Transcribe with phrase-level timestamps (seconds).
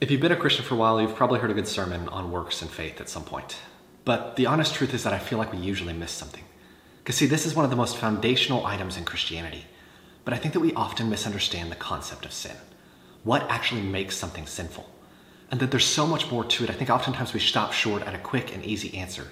[0.00, 2.32] If you've been a Christian for a while, you've probably heard a good sermon on
[2.32, 3.58] works and faith at some point.
[4.06, 6.44] But the honest truth is that I feel like we usually miss something.
[7.02, 9.66] Because, see, this is one of the most foundational items in Christianity.
[10.24, 12.56] But I think that we often misunderstand the concept of sin.
[13.24, 14.88] What actually makes something sinful?
[15.50, 16.70] And that there's so much more to it.
[16.70, 19.26] I think oftentimes we stop short at a quick and easy answer.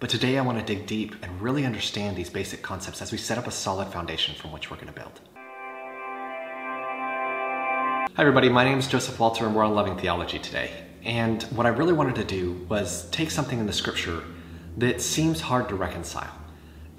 [0.00, 3.16] But today I want to dig deep and really understand these basic concepts as we
[3.16, 5.18] set up a solid foundation from which we're going to build.
[8.14, 8.48] Hi, everybody.
[8.48, 10.72] My name is Joseph Walter, and we're on Loving Theology today.
[11.04, 14.24] And what I really wanted to do was take something in the scripture
[14.78, 16.36] that seems hard to reconcile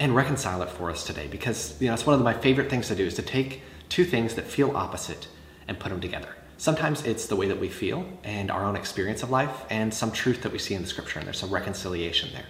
[0.00, 2.88] and reconcile it for us today because you know it's one of my favorite things
[2.88, 5.28] to do is to take two things that feel opposite
[5.68, 6.34] and put them together.
[6.56, 10.12] Sometimes it's the way that we feel and our own experience of life and some
[10.12, 12.46] truth that we see in the scripture and there's some reconciliation there.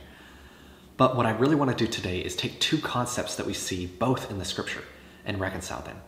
[0.97, 3.87] But what I really want to do today is take two concepts that we see
[3.87, 4.85] both in the scripture
[5.27, 6.01] and reconcile them.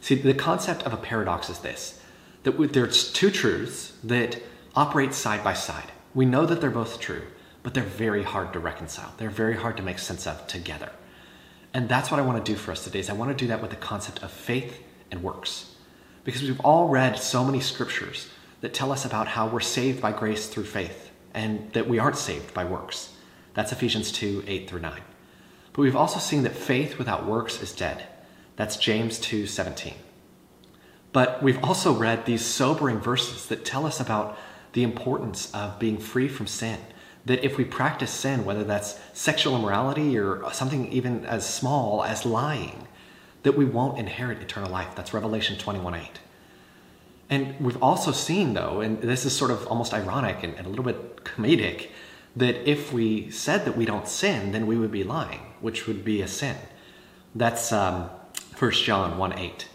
[0.00, 2.00] See, the concept of a paradox is this
[2.42, 4.40] that there's two truths that
[4.74, 5.92] operate side by side.
[6.14, 7.22] We know that they're both true,
[7.62, 9.12] but they're very hard to reconcile.
[9.18, 10.90] They're very hard to make sense of together.
[11.74, 13.48] And that's what I want to do for us today is I want to do
[13.48, 15.74] that with the concept of faith and works.
[16.24, 18.28] Because we've all read so many scriptures
[18.60, 22.16] that tell us about how we're saved by grace through faith and that we aren't
[22.16, 23.12] saved by works.
[23.54, 25.00] That's Ephesians 2, 8 through 9.
[25.72, 28.06] But we've also seen that faith without works is dead.
[28.60, 29.94] That's James 2:17.
[31.14, 34.36] But we've also read these sobering verses that tell us about
[34.74, 36.78] the importance of being free from sin.
[37.24, 42.26] That if we practice sin, whether that's sexual immorality or something even as small as
[42.26, 42.86] lying,
[43.44, 44.94] that we won't inherit eternal life.
[44.94, 46.20] That's Revelation 21:8.
[47.30, 50.68] And we've also seen, though, and this is sort of almost ironic and, and, a
[50.68, 51.88] little bit comedic,
[52.36, 56.04] that if we said that we don't sin, then we would be lying, which would
[56.04, 56.56] be a sin.
[57.34, 58.10] That's um,
[58.60, 59.68] 1 John 1 8.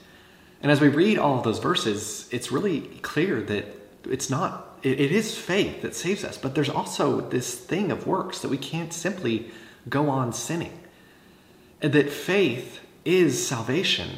[0.62, 3.66] And as we read all of those verses, it's really clear that
[4.06, 8.06] it's not, it, it is faith that saves us, but there's also this thing of
[8.06, 9.50] works that we can't simply
[9.90, 10.80] go on sinning.
[11.82, 14.10] And that faith is salvation,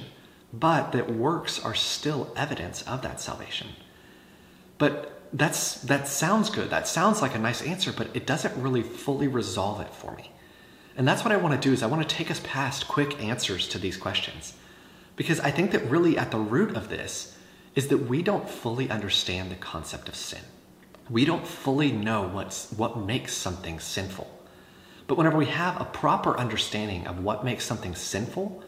[0.53, 3.67] but that works are still evidence of that salvation.
[4.77, 6.69] But that's that sounds good.
[6.69, 10.31] That sounds like a nice answer, but it doesn't really fully resolve it for me.
[10.97, 13.23] And that's what I want to do is I want to take us past quick
[13.23, 14.55] answers to these questions
[15.15, 17.37] because I think that really at the root of this
[17.75, 20.41] is that we don't fully understand the concept of sin.
[21.09, 24.27] We don't fully know what's, what makes something sinful.
[25.05, 28.63] But whenever we have a proper understanding of what makes something sinful,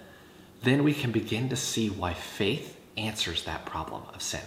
[0.61, 4.41] then we can begin to see why faith answers that problem of sin.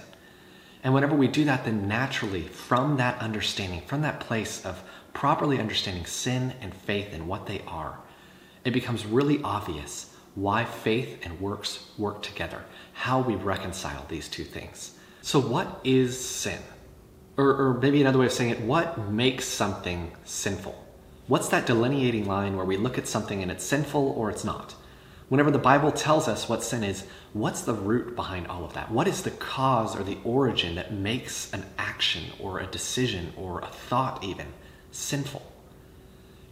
[0.85, 4.83] And whenever we do that, then naturally, from that understanding, from that place of
[5.15, 7.99] properly understanding sin and faith and what they are,
[8.65, 12.63] it becomes really obvious why faith and works work together,
[12.93, 14.95] how we reconcile these two things.
[15.21, 16.59] So, what is sin?
[17.37, 20.79] Or, or, maybe another way of saying it, what makes something sinful?
[21.29, 24.75] What's that delineating line where we look at something and it's sinful or it's not?
[25.29, 28.91] Whenever the Bible tells us what sin is, what's the root behind all of that?
[28.91, 33.61] What is the cause or the origin that makes an action or a decision or
[33.61, 34.47] a thought even
[34.93, 35.43] sinful?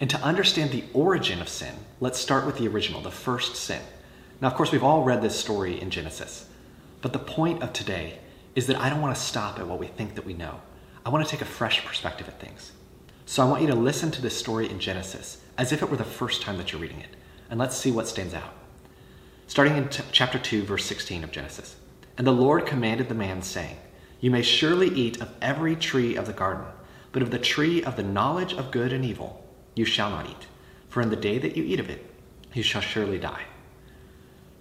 [0.01, 3.83] And to understand the origin of sin, let's start with the original, the first sin.
[4.41, 6.49] Now, of course, we've all read this story in Genesis,
[7.03, 8.19] but the point of today
[8.55, 10.61] is that I don't want to stop at what we think that we know.
[11.05, 12.73] I want to take a fresh perspective at things.
[13.27, 15.97] So I want you to listen to this story in Genesis as if it were
[15.97, 17.15] the first time that you're reading it,
[17.51, 18.55] and let's see what stands out.
[19.47, 21.77] Starting in t- chapter 2, verse 16 of Genesis.
[22.17, 23.77] And the Lord commanded the man, saying,
[24.21, 26.65] You may surely eat of every tree of the garden,
[27.13, 29.45] but of the tree of the knowledge of good and evil
[29.75, 30.47] you shall not eat,
[30.89, 32.05] for in the day that you eat of it,
[32.53, 33.45] you shall surely die.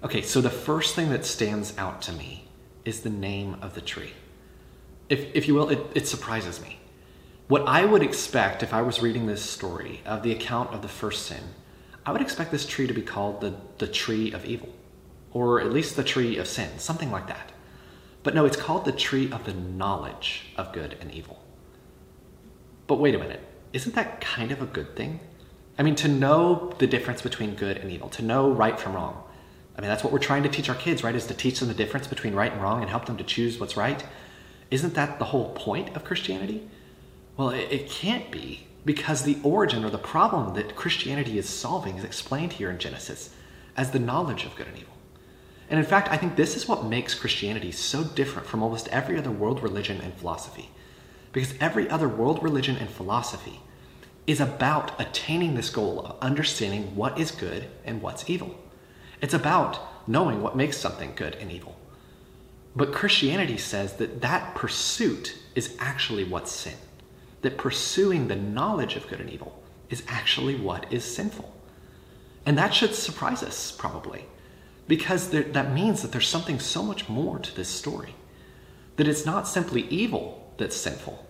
[0.04, 2.48] Okay, so the first thing that stands out to me
[2.86, 4.14] is the name of the tree.
[5.10, 6.80] If, if you will, it, it surprises me.
[7.48, 10.88] What I would expect if I was reading this story of the account of the
[10.88, 11.44] first sin,
[12.06, 14.70] I would expect this tree to be called the, the tree of evil,
[15.32, 17.52] or at least the tree of sin, something like that.
[18.24, 21.44] But no, it's called the tree of the knowledge of good and evil.
[22.90, 23.42] But wait a minute
[23.72, 25.20] isn't that kind of a good thing?
[25.78, 29.24] I mean, to know the difference between good and evil, to know right from wrong.
[29.78, 31.14] I mean, that's what we're trying to teach our kids, right?
[31.14, 33.60] Is to teach them the difference between right and wrong and help them to choose
[33.60, 34.04] what's right.
[34.72, 36.68] Isn't that the whole point of Christianity?
[37.38, 41.96] Well, it, it can't be because the origin or the problem that Christianity is solving
[41.96, 43.36] is explained here in Genesis
[43.78, 44.98] as the knowledge of good and evil.
[45.70, 49.16] And in fact, I think this is what makes Christianity so different from almost every
[49.16, 50.72] other world religion and philosophy.
[51.32, 53.60] Because every other world religion and philosophy
[54.26, 58.56] is about attaining this goal of understanding what is good and what's evil.
[59.22, 61.78] It's about knowing what makes something good and evil.
[62.76, 66.76] But Christianity says that that pursuit is actually what's sin.
[67.42, 71.52] That pursuing the knowledge of good and evil is actually what is sinful.
[72.46, 74.26] And that should surprise us, probably,
[74.88, 78.16] because there, that means that there's something so much more to this story.
[78.96, 81.26] That it's not simply evil that's sinful,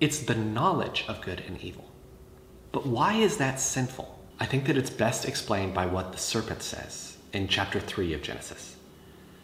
[0.00, 1.90] it's the knowledge of good and evil.
[2.72, 4.18] But why is that sinful?
[4.40, 8.22] I think that it's best explained by what the serpent says in chapter 3 of
[8.22, 8.76] Genesis.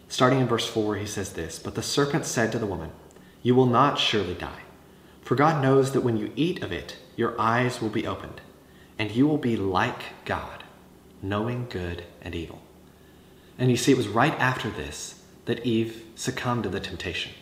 [0.09, 2.91] Starting in verse 4, he says this But the serpent said to the woman,
[3.43, 4.62] You will not surely die.
[5.23, 8.41] For God knows that when you eat of it, your eyes will be opened,
[8.99, 10.64] and you will be like God,
[11.21, 12.62] knowing good and evil.
[13.59, 17.32] And you see, it was right after this that Eve succumbed to the temptation.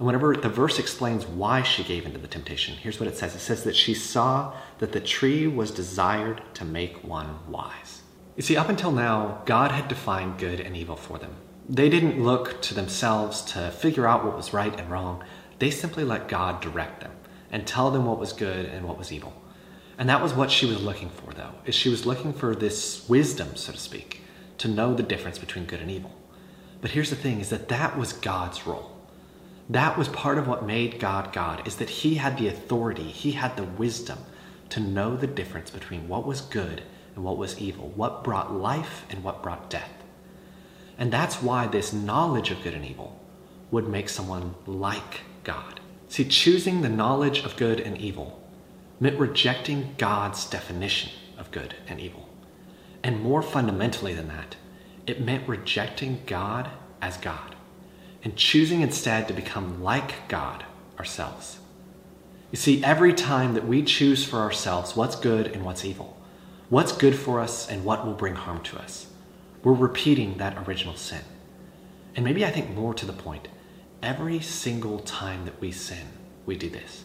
[0.00, 3.34] And whenever the verse explains why she gave into the temptation, here's what it says
[3.34, 8.00] it says that she saw that the tree was desired to make one wise.
[8.34, 11.36] You see, up until now, God had defined good and evil for them.
[11.68, 15.22] They didn't look to themselves to figure out what was right and wrong.
[15.58, 17.12] They simply let God direct them
[17.50, 19.34] and tell them what was good and what was evil.
[19.98, 23.06] And that was what she was looking for, though, is she was looking for this
[23.06, 24.22] wisdom, so to speak,
[24.56, 26.16] to know the difference between good and evil.
[26.80, 28.96] But here's the thing is that that was God's role.
[29.70, 33.30] That was part of what made God God, is that he had the authority, he
[33.30, 34.18] had the wisdom
[34.70, 36.82] to know the difference between what was good
[37.14, 39.92] and what was evil, what brought life and what brought death.
[40.98, 43.20] And that's why this knowledge of good and evil
[43.70, 45.78] would make someone like God.
[46.08, 48.42] See, choosing the knowledge of good and evil
[48.98, 52.28] meant rejecting God's definition of good and evil.
[53.04, 54.56] And more fundamentally than that,
[55.06, 56.68] it meant rejecting God
[57.00, 57.54] as God
[58.22, 60.64] and choosing instead to become like God
[60.98, 61.58] ourselves.
[62.50, 66.20] You see, every time that we choose for ourselves what's good and what's evil,
[66.68, 69.06] what's good for us and what will bring harm to us,
[69.62, 71.22] we're repeating that original sin.
[72.16, 73.48] And maybe I think more to the point,
[74.02, 76.08] every single time that we sin,
[76.44, 77.04] we do this.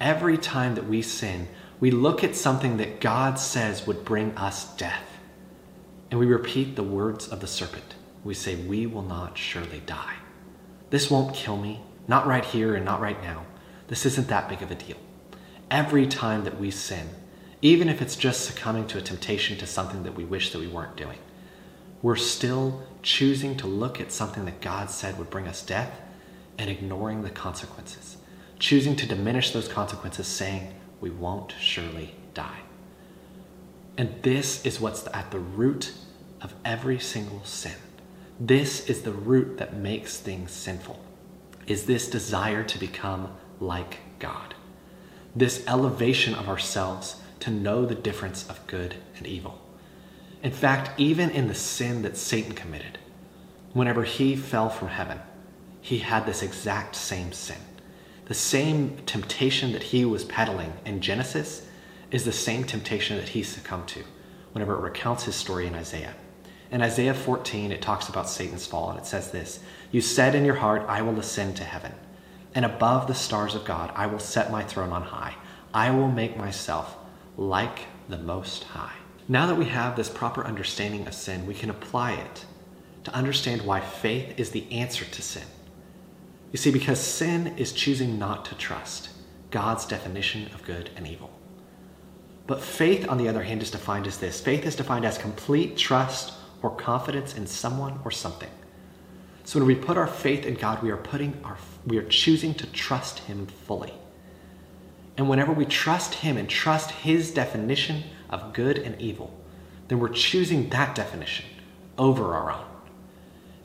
[0.00, 1.48] Every time that we sin,
[1.78, 5.18] we look at something that God says would bring us death.
[6.10, 7.94] And we repeat the words of the serpent.
[8.24, 10.14] We say, We will not surely die.
[10.90, 13.44] This won't kill me, not right here and not right now.
[13.88, 14.96] This isn't that big of a deal.
[15.70, 17.08] Every time that we sin,
[17.62, 20.68] even if it's just succumbing to a temptation to something that we wish that we
[20.68, 21.18] weren't doing,
[22.02, 26.00] we're still choosing to look at something that God said would bring us death
[26.58, 28.16] and ignoring the consequences,
[28.58, 32.60] choosing to diminish those consequences, saying, We won't surely die.
[33.96, 35.92] And this is what's at the root
[36.40, 37.74] of every single sin.
[38.38, 41.00] This is the root that makes things sinful.
[41.66, 44.54] Is this desire to become like God.
[45.34, 49.60] This elevation of ourselves to know the difference of good and evil.
[50.42, 52.98] In fact, even in the sin that Satan committed,
[53.72, 55.20] whenever he fell from heaven,
[55.80, 57.58] he had this exact same sin.
[58.26, 61.66] The same temptation that he was peddling in Genesis
[62.10, 64.04] is the same temptation that he succumbed to
[64.52, 66.14] whenever it recounts his story in Isaiah.
[66.70, 69.60] In Isaiah 14, it talks about Satan's fall, and it says this
[69.92, 71.92] You said in your heart, I will ascend to heaven,
[72.54, 75.34] and above the stars of God, I will set my throne on high.
[75.72, 76.96] I will make myself
[77.36, 78.94] like the Most High.
[79.28, 82.46] Now that we have this proper understanding of sin, we can apply it
[83.04, 85.44] to understand why faith is the answer to sin.
[86.52, 89.10] You see, because sin is choosing not to trust
[89.50, 91.30] God's definition of good and evil.
[92.46, 95.76] But faith, on the other hand, is defined as this faith is defined as complete
[95.76, 96.32] trust
[96.66, 98.50] or confidence in someone or something.
[99.44, 101.56] So when we put our faith in God, we are putting our
[101.86, 103.94] we are choosing to trust him fully.
[105.16, 109.32] And whenever we trust him and trust his definition of good and evil,
[109.86, 111.46] then we're choosing that definition
[111.96, 112.66] over our own.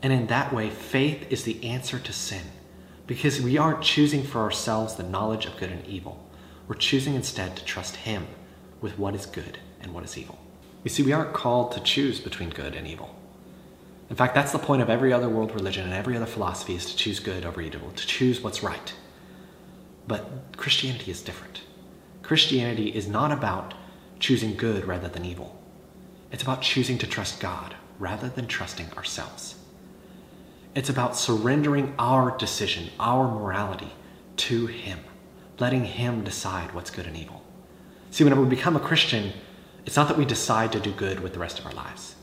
[0.03, 2.43] And in that way, faith is the answer to sin
[3.07, 6.23] because we aren't choosing for ourselves the knowledge of good and evil.
[6.67, 8.27] We're choosing instead to trust him
[8.79, 10.37] with what is good and what is evil.
[10.83, 13.15] You see, we aren't called to choose between good and evil.
[14.09, 16.85] In fact, that's the point of every other world religion and every other philosophy is
[16.87, 18.93] to choose good over evil, to choose what's right.
[20.07, 21.61] But Christianity is different.
[22.23, 23.73] Christianity is not about
[24.19, 25.57] choosing good rather than evil.
[26.31, 29.55] It's about choosing to trust God rather than trusting ourselves.
[30.73, 33.93] It's about surrendering our decision, our morality
[34.37, 34.99] to Him,
[35.59, 37.43] letting Him decide what's good and evil.
[38.09, 39.33] See, whenever we become a Christian,
[39.85, 42.15] it's not that we decide to do good with the rest of our lives.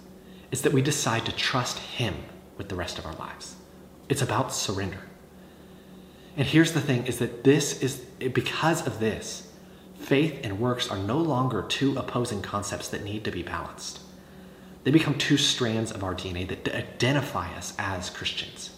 [0.50, 2.14] It's that we decide to trust Him
[2.56, 3.56] with the rest of our lives.
[4.08, 5.00] It's about surrender.
[6.36, 7.98] And here's the thing is that this is
[8.32, 9.50] because of this,
[9.98, 14.00] faith and works are no longer two opposing concepts that need to be balanced.
[14.84, 18.70] They become two strands of our DNA that identify us as Christians.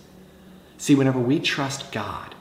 [0.79, 2.35] See, whenever we trust God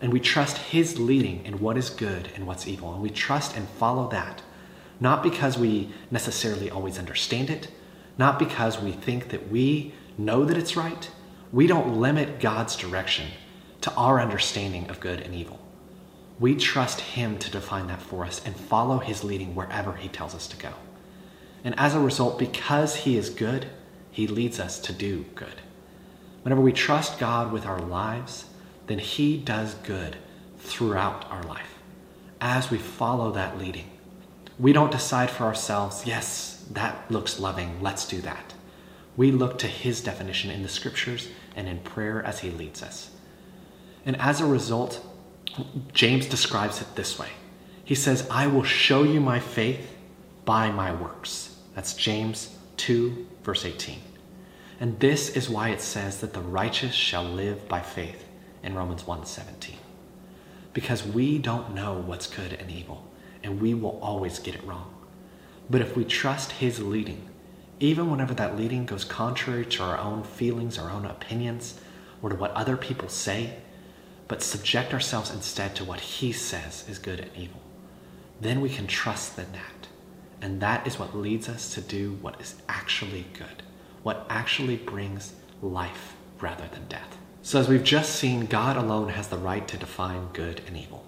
[0.00, 2.92] and we trust His leading in what is good and what's evil.
[2.92, 4.42] And we trust and follow that,
[5.00, 7.68] not because we necessarily always understand it,
[8.18, 11.10] not because we think that we know that it's right.
[11.52, 13.28] We don't limit God's direction
[13.82, 15.60] to our understanding of good and evil.
[16.38, 20.34] We trust Him to define that for us and follow His leading wherever He tells
[20.34, 20.72] us to go.
[21.64, 23.66] And as a result, because He is good,
[24.10, 25.60] He leads us to do good.
[26.42, 28.46] Whenever we trust God with our lives,
[28.86, 30.16] then He does good
[30.58, 31.74] throughout our life
[32.40, 33.90] as we follow that leading.
[34.58, 38.54] We don't decide for ourselves, yes, that looks loving, let's do that.
[39.16, 43.10] We look to His definition in the scriptures and in prayer as He leads us.
[44.04, 45.04] And as a result,
[45.92, 47.30] James describes it this way
[47.84, 49.96] He says, I will show you my faith
[50.44, 51.56] by my works.
[51.74, 54.00] That's James 2, verse 18.
[54.80, 58.24] And this is why it says that the righteous shall live by faith
[58.62, 59.76] in Romans 1:17.
[60.72, 63.10] Because we don't know what's good and evil,
[63.46, 64.92] and we will always get it wrong.
[65.70, 67.28] But if we trust his leading,
[67.80, 71.80] even whenever that leading goes contrary to our own feelings, our own opinions,
[72.20, 73.54] or to what other people say,
[74.28, 77.60] but subject ourselves instead to what he says is good and evil,
[78.40, 79.88] then we can trust in that.
[80.42, 83.62] And that is what leads us to do what is actually good,
[84.02, 87.16] what actually brings life rather than death.
[87.42, 91.04] So, as we've just seen, God alone has the right to define good and evil.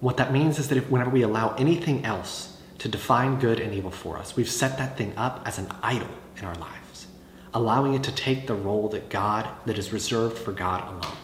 [0.00, 3.74] What that means is that if, whenever we allow anything else to define good and
[3.74, 7.08] evil for us, we've set that thing up as an idol in our lives,
[7.52, 11.16] allowing it to take the role that God, that is reserved for God alone.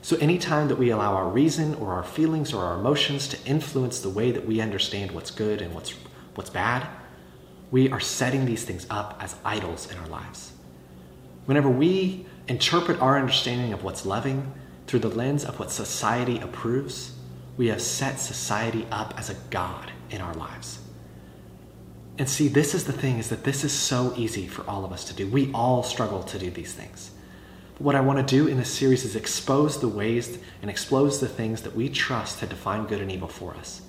[0.00, 4.00] So, anytime that we allow our reason or our feelings or our emotions to influence
[4.00, 5.94] the way that we understand what's good and what's,
[6.34, 6.86] what's bad,
[7.70, 10.52] we are setting these things up as idols in our lives.
[11.46, 14.52] Whenever we interpret our understanding of what's loving
[14.86, 17.12] through the lens of what society approves,
[17.56, 20.80] we have set society up as a God in our lives.
[22.18, 24.92] And see, this is the thing is that this is so easy for all of
[24.92, 25.26] us to do.
[25.26, 27.10] We all struggle to do these things.
[27.74, 31.20] But what I want to do in this series is expose the ways and expose
[31.20, 33.82] the things that we trust to define good and evil for us.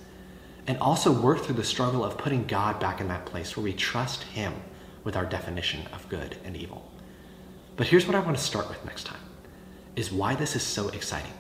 [0.68, 3.74] And also work through the struggle of putting God back in that place where we
[3.74, 4.54] trust Him
[5.04, 6.92] with our definition of good and evil.
[7.78, 9.20] But here's what I want to start with next time
[9.96, 11.32] is why this is so exciting.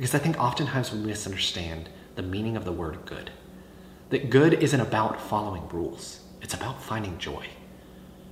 [0.00, 3.30] Because I think oftentimes we misunderstand the meaning of the word good.
[4.08, 7.46] That good isn't about following rules, it's about finding joy.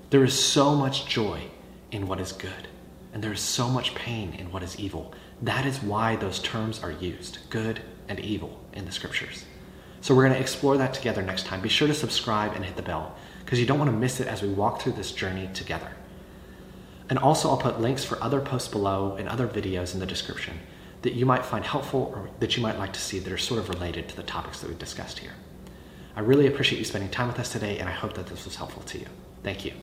[0.08, 1.42] There is so much joy
[1.90, 2.68] in what is good,
[3.12, 5.12] and there is so much pain in what is evil.
[5.42, 9.44] That is why those terms are used good and evil in the scriptures.
[10.00, 11.60] So we're going to explore that together next time.
[11.60, 14.26] Be sure to subscribe and hit the bell because you don't want to miss it
[14.26, 15.90] as we walk through this journey together.
[17.10, 20.60] And also, I'll put links for other posts below and other videos in the description
[21.02, 23.61] that you might find helpful or that you might like to see that are sort
[23.61, 25.33] of related to the topics that we've discussed here.
[26.17, 28.57] I really appreciate you spending time with us today, and I hope that this was
[28.57, 29.07] helpful to you.
[29.45, 29.73] Thank you.